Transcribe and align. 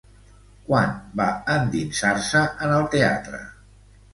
Quan 0.69 0.95
va 1.21 1.27
endinsar-se 1.57 2.43
en 2.69 2.75
el 2.79 2.89
teatre? 2.97 3.43